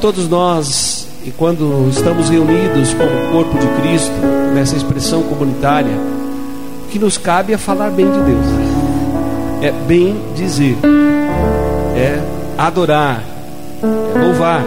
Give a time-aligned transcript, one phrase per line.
[0.00, 4.12] Todos nós, e quando estamos reunidos como corpo de Cristo,
[4.54, 5.90] nessa expressão comunitária,
[6.88, 8.46] que nos cabe é falar bem de Deus,
[9.60, 10.76] é bem dizer,
[11.96, 12.20] é
[12.56, 13.24] adorar,
[13.82, 14.62] é louvar,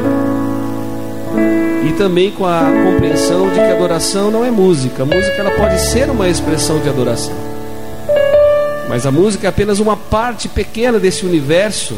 [1.87, 5.79] e também com a compreensão de que adoração não é música, a música ela pode
[5.79, 7.33] ser uma expressão de adoração,
[8.89, 11.95] mas a música é apenas uma parte pequena desse universo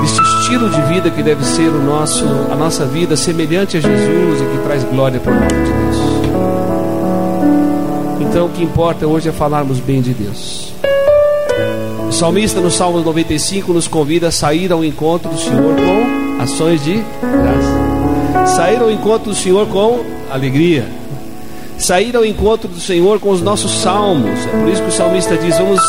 [0.00, 4.40] deste estilo de vida que deve ser o nosso, a nossa vida semelhante a Jesus
[4.40, 5.96] e que traz glória para o nome de Deus.
[8.20, 10.72] Então o que importa hoje é falarmos bem de Deus.
[12.08, 16.82] O salmista no Salmo 95 nos convida a sair ao encontro do Senhor com ações
[16.82, 18.54] de graça.
[18.54, 20.86] Sair ao encontro do Senhor com alegria.
[21.78, 24.38] Sair ao encontro do Senhor com os nossos salmos.
[24.46, 25.80] É por isso que o salmista diz: Vamos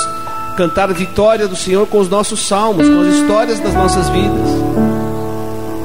[0.54, 4.50] cantar a vitória do Senhor com os nossos salmos, com as histórias das nossas vidas.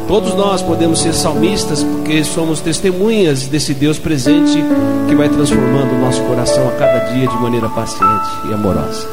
[0.06, 4.64] Todos nós podemos ser salmistas porque somos testemunhas desse Deus presente
[5.06, 9.06] que vai transformando o nosso coração a cada dia de maneira paciente e amorosa.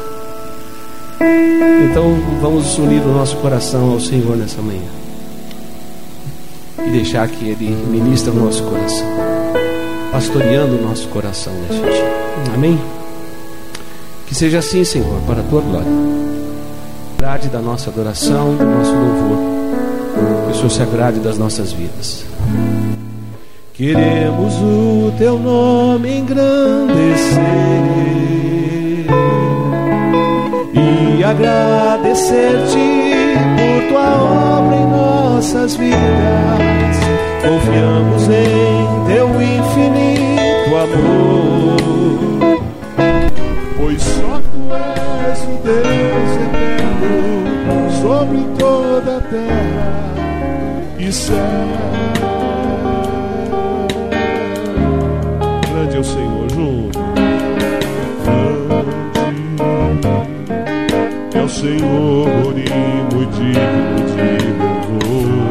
[1.90, 4.88] Então vamos unir o nosso coração ao Senhor nessa manhã
[6.86, 9.06] e deixar que Ele ministre o nosso coração,
[10.10, 12.54] pastoreando o nosso coração neste dia.
[12.54, 12.78] Amém?
[14.26, 15.86] Que seja assim, Senhor, para a tua glória.
[17.18, 19.38] Agrade da nossa adoração, do nosso louvor.
[20.46, 22.24] Que o Senhor se agrade das nossas vidas.
[23.72, 27.36] Queremos o teu nome engrandecer
[30.72, 32.78] e agradecer-te
[33.56, 35.96] por tua obra em nossas vidas.
[37.42, 42.35] Confiamos em teu infinito amor
[51.06, 51.20] Grande
[55.96, 56.98] é o Senhor, junto.
[61.30, 62.68] Grande é o Senhor e
[63.14, 63.52] muito de
[64.58, 65.46] louvor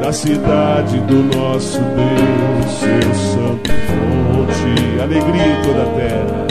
[0.00, 6.46] da cidade do nosso Deus, seu santo fonte, alegria em toda a terra,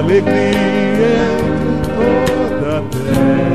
[0.00, 1.80] alegria em
[2.60, 3.47] toda a terra.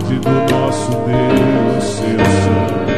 [0.00, 2.90] Cidade do nosso Deus, seu santo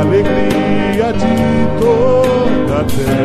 [0.00, 1.34] alegria de
[1.80, 3.24] toda a terra.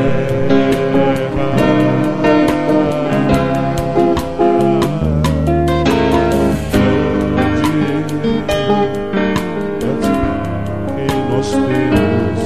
[10.98, 12.42] Em nós temos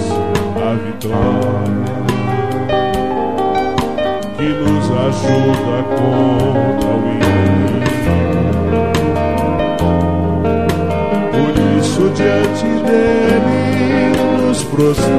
[0.58, 1.94] a vitória
[4.38, 7.23] que nos ajuda contra
[12.54, 15.14] diante dele nos prostramos.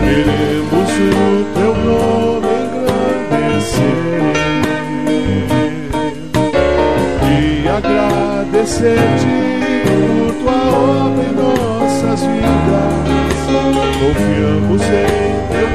[0.00, 3.98] Queremos o teu nome engrandecer
[7.24, 9.32] e agradecer-te
[9.84, 13.08] por tua obra em nossas vidas.
[14.00, 15.68] Confiamos em teu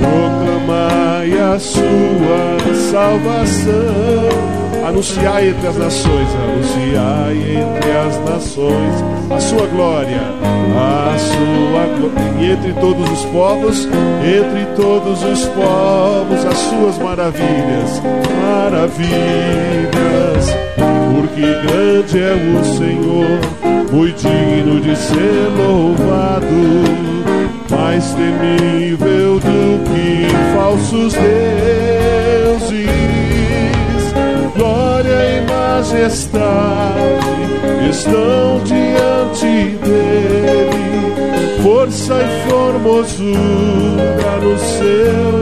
[0.00, 2.58] proclamai a sua
[2.90, 4.56] salvação
[4.86, 10.20] Anunciai entre as nações, anunciai entre as nações a sua glória,
[10.76, 12.40] a sua glória.
[12.40, 13.84] E entre todos os povos,
[14.22, 18.00] entre todos os povos, as suas maravilhas,
[18.40, 18.96] maravilhas.
[21.16, 23.40] Porque grande é o Senhor,
[23.92, 26.46] muito digno de ser louvado,
[27.70, 32.86] mais temível do que falsos deuses.
[34.56, 36.66] Glória e majestade
[37.90, 45.36] estão diante dele, força e formosura no seu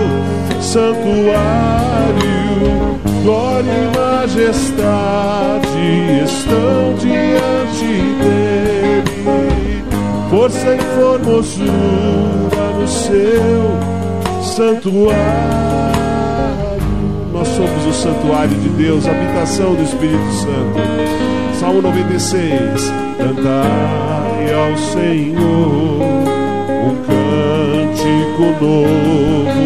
[0.60, 1.34] santuário,
[3.22, 5.44] glória e majestade
[6.24, 7.83] estão diante
[10.64, 15.84] força e formosura no seu santuário
[17.44, 21.60] somos o santuário de Deus, habitação do Espírito Santo.
[21.60, 22.92] Salmo 96.
[23.18, 26.00] Cantai ao Senhor
[26.84, 29.64] um cântico novo,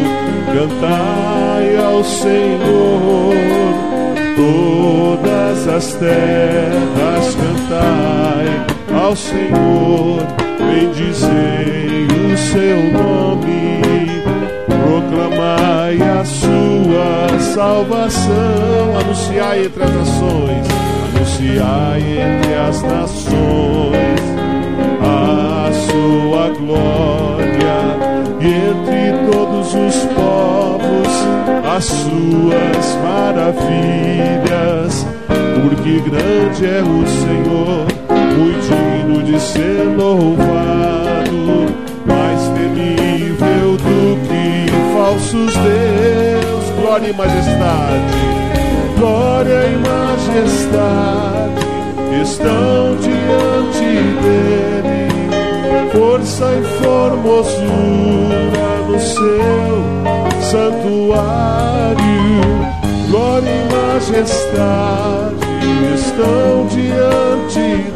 [0.52, 3.34] cantai ao Senhor
[4.36, 13.78] todas as terras, cantai ao Senhor, bendizei o seu nome
[14.88, 20.66] proclamai a sua salvação, anunciai entre as nações,
[21.14, 24.20] anunciai entre as nações
[25.00, 27.96] a sua glória,
[28.40, 31.08] e entre todos os povos
[31.76, 35.06] as suas maravilhas,
[35.62, 37.86] porque grande é o Senhor,
[38.36, 38.87] muito
[39.28, 41.66] de ser louvado,
[42.06, 48.16] mais temível do que falsos Deus, glória e majestade,
[48.98, 51.60] glória e majestade
[52.22, 53.90] estão diante
[54.22, 55.08] dele,
[55.92, 59.84] força e formosura no seu
[60.40, 61.98] santuário,
[63.10, 65.48] glória e majestade
[65.94, 67.87] estão diante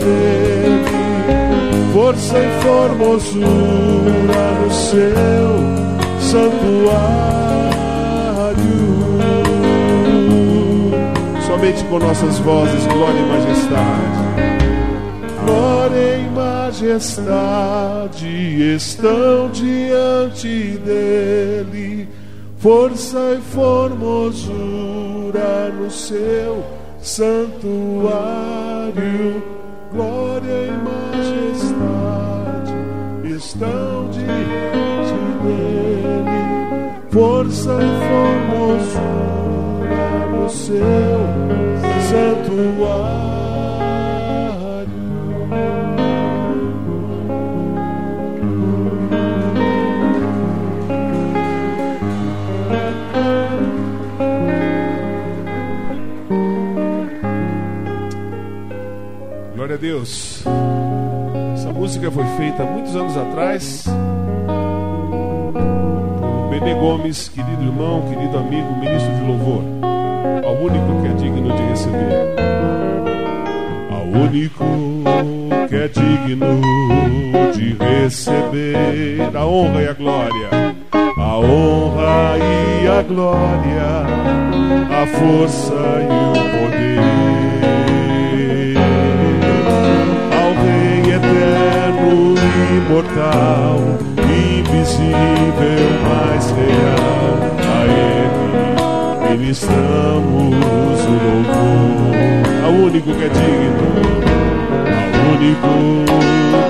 [2.12, 3.46] força e formosura
[4.60, 5.58] no seu
[6.20, 6.62] santuário.
[11.46, 14.22] Somente com nossas vozes, glória e majestade.
[15.44, 17.14] Glória e majestade
[18.74, 22.08] estão diante dele,
[22.58, 24.52] força e formosura
[25.78, 26.62] no seu
[27.00, 28.12] santuário.
[29.92, 30.31] Glória
[37.62, 39.46] força e formosura
[40.30, 40.74] no seu
[42.10, 43.22] santuário.
[59.54, 60.42] Glória a Deus.
[61.54, 63.84] Essa música foi feita muitos anos atrás
[66.62, 69.64] Benê Gomes, querido irmão, querido amigo, ministro de louvor,
[70.44, 72.36] ao único que é digno de receber,
[73.90, 74.64] ao único
[75.68, 76.60] que é digno
[77.52, 80.48] de receber a honra e a glória,
[81.18, 84.06] a honra e a glória,
[85.02, 87.00] a força e o poder,
[90.38, 94.21] ao Rei eterno e imortal
[95.12, 102.14] invisível, mais real, a Ele ministramos o louvor,
[102.64, 103.90] ao único que é digno,
[105.14, 105.72] ao único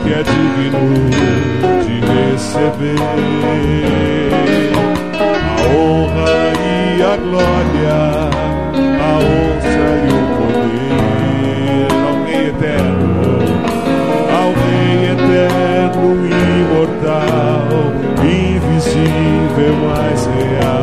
[0.02, 0.92] que é digno
[1.84, 1.96] de
[2.32, 3.00] receber.
[5.18, 5.24] A
[5.74, 8.00] honra e a glória,
[9.00, 11.90] a honra e o poder.
[12.06, 13.22] Ao Rei eterno,
[14.30, 16.41] ao Rei eterno
[19.62, 20.82] ser mais real.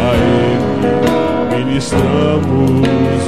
[0.00, 2.70] A Ele ministramos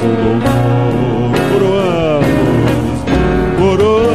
[0.01, 2.99] o louvor, coroamos,
[3.59, 4.09] coroamos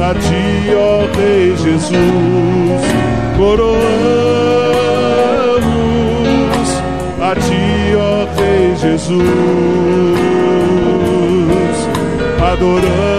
[0.00, 0.46] a Ti,
[0.76, 0.80] ó
[1.16, 2.82] Rei Jesus,
[3.36, 3.90] coroamos
[7.20, 7.64] a Ti,
[7.96, 8.00] ó
[8.38, 9.18] Rei Jesus,
[12.40, 13.11] adoramos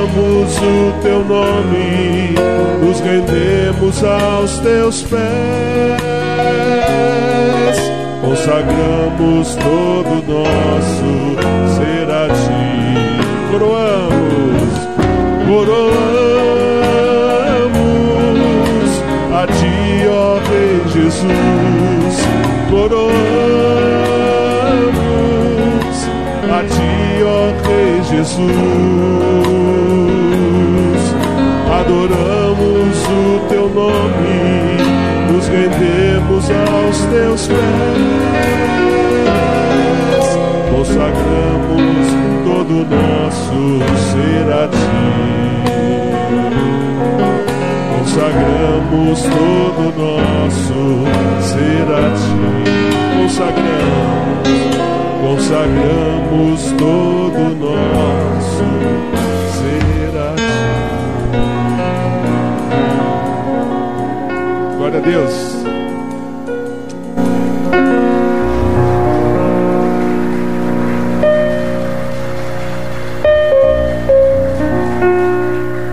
[0.52, 2.36] o Teu nome,
[2.82, 5.22] nos rendemos aos Teus pés,
[8.22, 11.36] consagramos todo nosso
[11.76, 12.84] ser a Ti.
[13.54, 14.74] Coroamos,
[15.46, 16.14] coroamos
[19.32, 22.16] a ti, ó Rei Jesus,
[22.72, 23.14] coroamos
[26.50, 29.93] a ti, ó Rei Jesus,
[31.84, 34.78] adoramos o teu nome,
[35.32, 37.58] nos rendemos aos teus pés,
[40.72, 42.06] consagramos
[42.46, 43.60] todo o nosso
[44.12, 44.78] ser a ti.
[48.00, 50.82] Consagramos todo nosso
[51.42, 52.38] ser a ti.
[53.18, 54.48] Consagramos,
[55.22, 58.68] consagramos todo nosso
[59.58, 59.93] ser
[65.04, 65.64] Deus.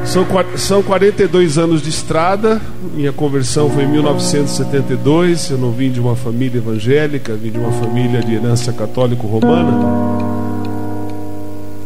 [0.05, 0.27] São,
[0.57, 2.61] são 42 anos de estrada.
[2.95, 5.51] Minha conversão foi em 1972.
[5.51, 10.21] Eu não vim de uma família evangélica, vim de uma família de herança católico-romana.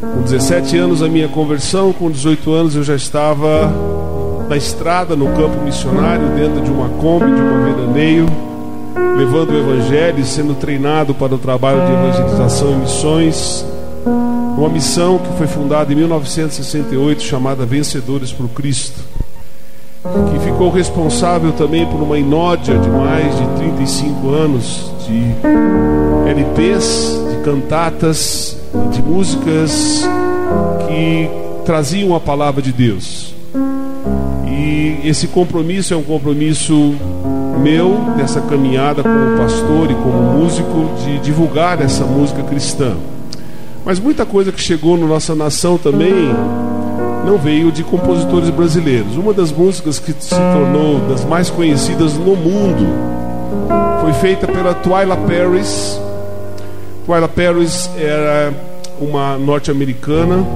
[0.00, 3.93] Com 17 anos a minha conversão, com 18 anos eu já estava
[4.48, 8.26] na estrada, no campo missionário, dentro de uma Kombi, de uma veraneio,
[9.16, 13.64] levando o evangelho e sendo treinado para o trabalho de evangelização e missões
[14.56, 19.00] uma missão que foi fundada em 1968 chamada Vencedores por Cristo,
[20.30, 27.44] que ficou responsável também por uma inódia de mais de 35 anos de LPs, de
[27.44, 28.56] cantatas,
[28.92, 30.08] de músicas
[30.86, 31.28] que
[31.64, 33.23] traziam a palavra de Deus.
[34.56, 36.94] E esse compromisso é um compromisso
[37.60, 42.94] meu, dessa caminhada como pastor e como músico, de divulgar essa música cristã.
[43.84, 46.32] Mas muita coisa que chegou na nossa nação também
[47.26, 49.16] não veio de compositores brasileiros.
[49.16, 52.86] Uma das músicas que se tornou das mais conhecidas no mundo
[54.00, 56.00] foi feita pela Twyla Paris.
[57.04, 58.54] Twyla Paris era
[59.00, 60.46] uma norte-americana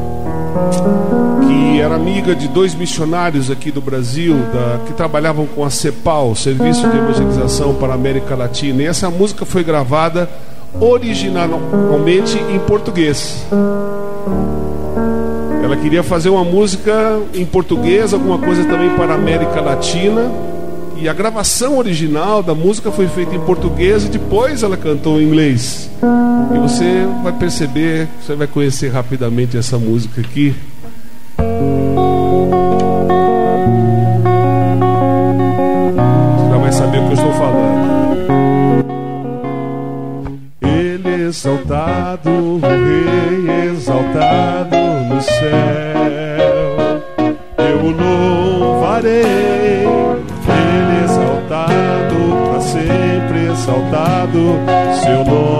[1.48, 6.34] que era amiga de dois missionários aqui do Brasil da, que trabalhavam com a CEPAL,
[6.34, 8.82] Serviço de Evangelização para a América Latina.
[8.82, 10.28] E essa música foi gravada
[10.78, 13.46] originalmente em português.
[15.62, 20.30] Ela queria fazer uma música em português, alguma coisa também para a América Latina.
[21.00, 25.24] E a gravação original da música foi feita em português e depois ela cantou em
[25.24, 25.88] inglês.
[26.54, 30.54] E você vai perceber, você vai conhecer rapidamente essa música aqui.
[41.28, 44.76] Exaltado, o Rei exaltado
[45.08, 45.42] no céu.
[47.58, 49.12] Eu o louvarei,
[50.48, 52.16] Ele exaltado,
[52.50, 54.58] para sempre exaltado,
[55.02, 55.58] seu nome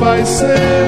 [0.00, 0.79] vai sempre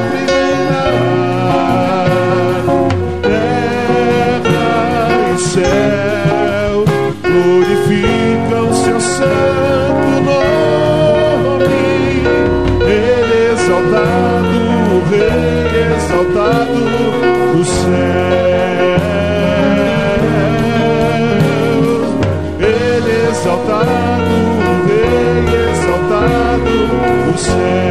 [27.42, 27.81] say.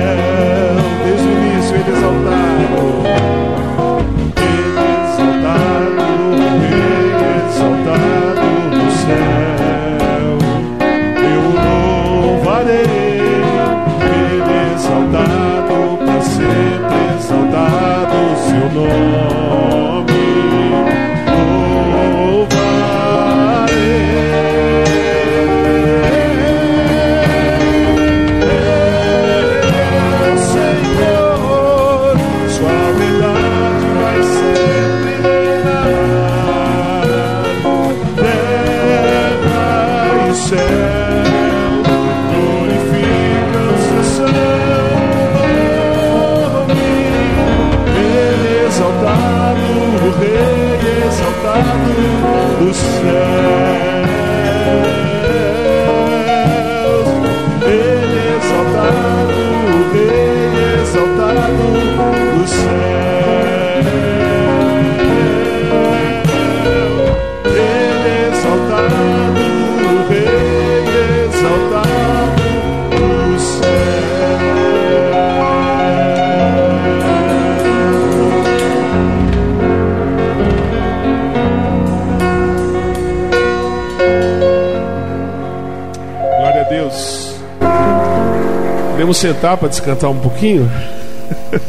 [89.21, 90.67] Sentar para descantar um pouquinho?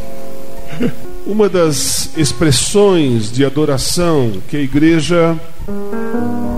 [1.23, 5.37] Uma das expressões de adoração que a igreja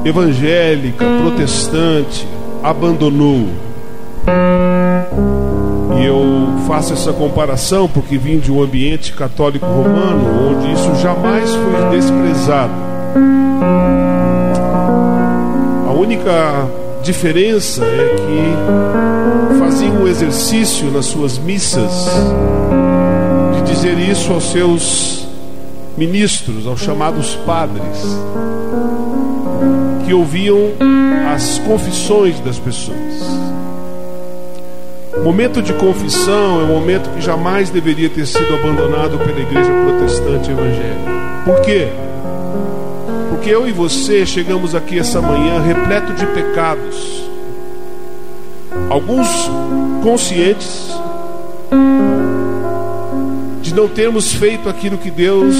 [0.06, 2.26] evangélica, protestante,
[2.64, 3.50] abandonou.
[6.00, 6.24] E eu
[6.66, 12.74] faço essa comparação porque vim de um ambiente católico romano onde isso jamais foi desprezado.
[15.88, 16.68] A única
[17.04, 19.05] diferença é que
[19.66, 21.92] faziam um exercício nas suas missas
[23.56, 25.28] de dizer isso aos seus
[25.98, 27.84] ministros, aos chamados padres,
[30.06, 30.74] que ouviam
[31.34, 33.24] as confissões das pessoas.
[35.18, 39.72] O momento de confissão é um momento que jamais deveria ter sido abandonado pela igreja
[39.72, 41.12] protestante evangélica.
[41.44, 41.88] Por quê?
[43.32, 47.25] Porque eu e você chegamos aqui essa manhã repleto de pecados,
[48.90, 49.28] alguns
[50.04, 50.92] conscientes
[53.62, 55.56] de não termos feito aquilo que Deus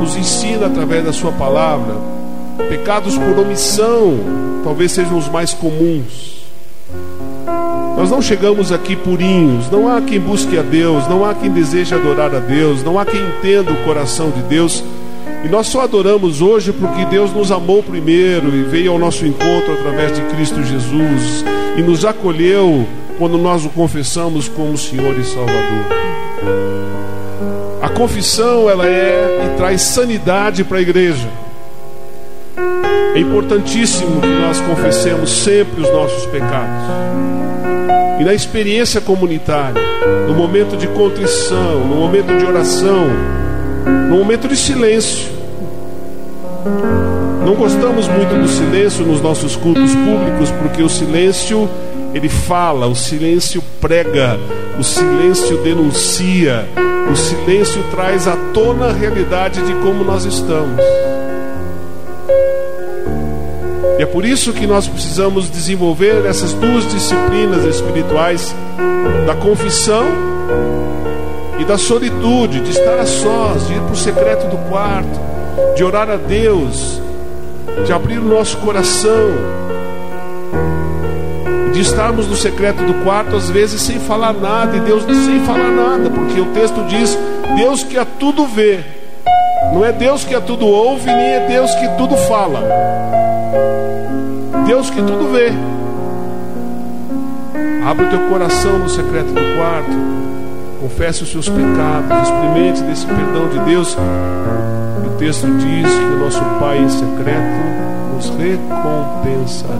[0.00, 1.94] nos ensina através da Sua palavra,
[2.68, 4.18] pecados por omissão,
[4.64, 6.32] talvez sejam os mais comuns.
[7.96, 11.94] Nós não chegamos aqui purinhos, não há quem busque a Deus, não há quem deseje
[11.94, 14.82] adorar a Deus, não há quem entenda o coração de Deus.
[15.44, 19.74] E nós só adoramos hoje porque Deus nos amou primeiro e veio ao nosso encontro
[19.74, 21.44] através de Cristo Jesus
[21.76, 22.86] e nos acolheu
[23.18, 25.86] quando nós o confessamos como Senhor e Salvador.
[27.80, 31.28] A confissão ela é e traz sanidade para a igreja.
[33.14, 36.84] É importantíssimo que nós confessemos sempre os nossos pecados.
[38.20, 39.82] E na experiência comunitária,
[40.26, 43.06] no momento de contrição, no momento de oração,
[44.08, 45.30] no momento de silêncio.
[47.44, 51.68] Não gostamos muito do silêncio nos nossos cultos públicos, porque o silêncio
[52.14, 54.38] ele fala, o silêncio prega,
[54.78, 56.68] o silêncio denuncia,
[57.10, 60.80] o silêncio traz à tona a realidade de como nós estamos.
[63.98, 68.54] E é por isso que nós precisamos desenvolver essas duas disciplinas espirituais
[69.26, 70.04] da confissão
[71.58, 75.20] e da solitude, de estar a sós, de ir para o secreto do quarto,
[75.76, 77.00] de orar a Deus,
[77.84, 79.30] de abrir o nosso coração,
[81.72, 85.70] de estarmos no secreto do quarto, às vezes sem falar nada, e Deus sem falar
[85.70, 87.18] nada, porque o texto diz:
[87.56, 88.80] Deus que a tudo vê,
[89.72, 92.62] não é Deus que a tudo ouve, nem é Deus que tudo fala,
[94.66, 95.52] Deus que tudo vê.
[97.84, 100.21] Abre o teu coração no secreto do quarto
[100.82, 103.96] confesse os seus pecados, experimente desse perdão de Deus.
[105.06, 109.78] O texto diz que o nosso Pai em secreto nos recompensará.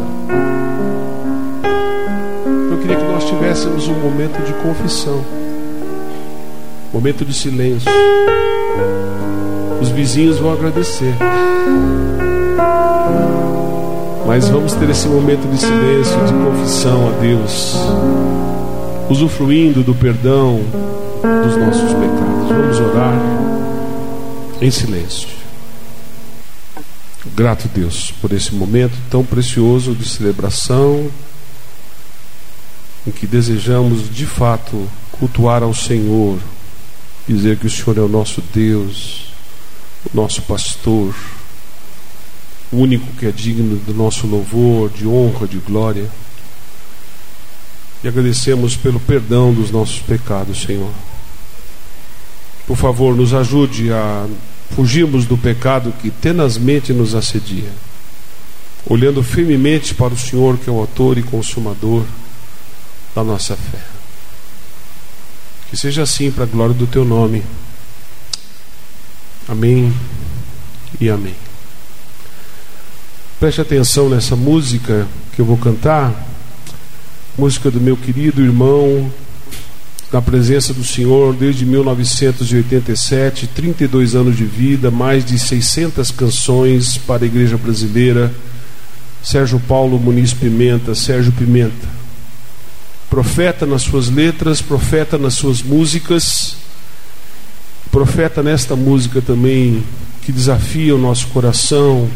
[2.71, 5.25] Eu queria que nós tivéssemos um momento de confissão,
[6.93, 7.91] momento de silêncio.
[9.81, 11.15] Os vizinhos vão agradecer.
[14.25, 17.77] Mas vamos ter esse momento de silêncio, de confissão a Deus
[19.13, 20.61] usufruindo do perdão
[21.45, 22.49] dos nossos pecados.
[22.49, 23.21] Vamos orar
[24.61, 25.29] em silêncio.
[27.37, 31.11] Grato Deus por esse momento tão precioso de celebração
[33.07, 36.39] em que desejamos de fato cultuar ao Senhor,
[37.29, 39.33] dizer que o Senhor é o nosso Deus,
[40.11, 41.15] o nosso pastor,
[42.73, 46.09] o único que é digno do nosso louvor, de honra, de glória
[48.03, 50.91] e agradecemos pelo perdão dos nossos pecados, Senhor.
[52.67, 54.27] Por favor, nos ajude a
[54.75, 57.71] fugirmos do pecado que tenazmente nos assedia,
[58.87, 62.05] olhando firmemente para o Senhor, que é o autor e consumador
[63.15, 63.79] da nossa fé.
[65.71, 67.43] Que seja assim para a glória do teu nome.
[69.49, 69.95] Amém
[71.01, 71.35] e amém.
[73.39, 76.32] Preste atenção nessa música que eu vou cantar
[77.37, 79.11] música do meu querido irmão
[80.13, 87.25] na presença do Senhor desde 1987, 32 anos de vida, mais de 600 canções para
[87.25, 88.31] a igreja brasileira.
[89.23, 91.89] Sérgio Paulo Muniz Pimenta, Sérgio Pimenta.
[93.09, 96.57] Profeta nas suas letras, profeta nas suas músicas,
[97.91, 99.83] profeta nesta música também
[100.23, 102.09] que desafia o nosso coração,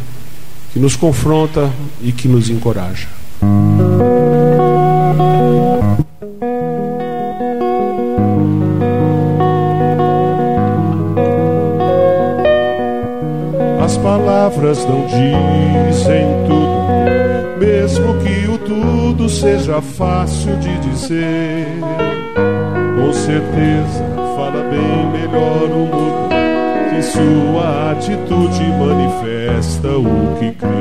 [0.72, 3.08] que nos confronta e que nos encoraja.
[14.46, 21.66] Palavras não dizem tudo, mesmo que o tudo seja fácil de dizer.
[22.96, 24.04] Com certeza
[24.36, 26.28] fala bem melhor o mundo
[26.90, 30.76] que sua atitude manifesta o que crê.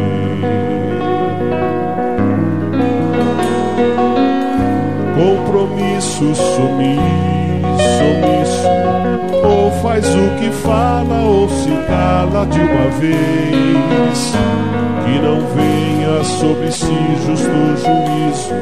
[5.15, 8.35] Compromisso sumiço ou
[9.95, 14.34] faz o que fala ou se cala de uma vez.
[15.05, 18.53] Que não venha sobre si justo juízo,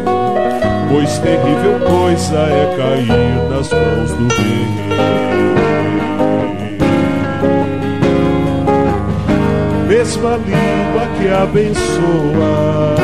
[0.91, 4.67] pois terrível coisa é cair nas mãos do rei.
[9.87, 12.95] Mesma língua que abençoa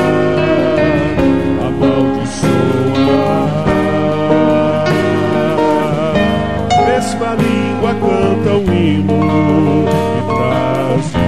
[7.09, 9.85] mesma língua canta um hino
[10.17, 11.18] e traz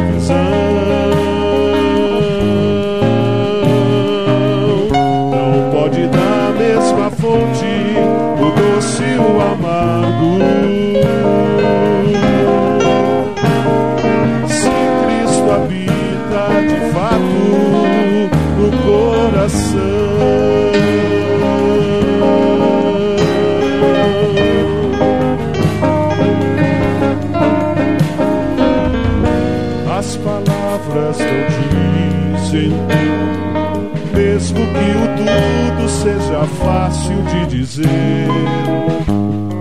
[34.41, 38.27] mesmo que o tudo seja fácil de dizer.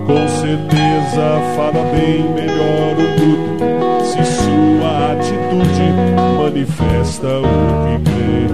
[0.05, 5.87] Com certeza fala bem melhor o tudo, se sua atitude
[6.37, 7.43] manifesta o
[7.85, 8.47] que crê.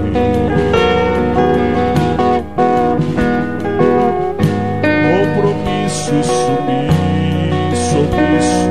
[5.09, 8.69] Compromisso, sumiço, omisso,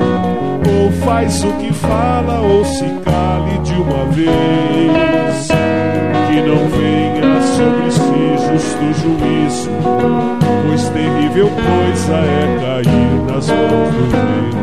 [0.71, 3.16] ou faz o que fala ou se cale de
[3.79, 5.49] uma vez
[6.29, 9.71] que não venha sobre si justo juízo,
[10.67, 14.56] pois terrível coisa é cair nas mãos do rei.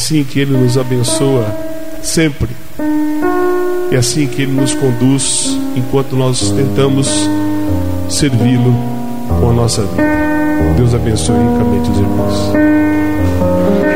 [0.00, 1.46] assim que Ele nos abençoa
[2.02, 2.48] sempre.
[3.92, 7.06] É assim que Ele nos conduz enquanto nós tentamos
[8.08, 8.74] servi-lo
[9.28, 10.02] com a nossa vida.
[10.76, 13.89] Deus abençoe ricamente os irmãos.